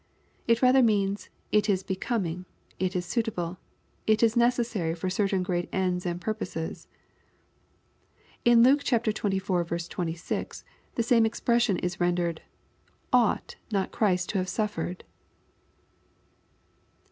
[0.47, 2.45] It rather means," it is becoming,
[2.79, 3.59] it is suitable,
[4.07, 6.87] it is necessary for certain great ends and purposes.''
[8.43, 9.13] In Luke xxiv.
[9.89, 12.41] 26, the same expression is rendered,"
[13.13, 15.03] ougM not Christ to have suffered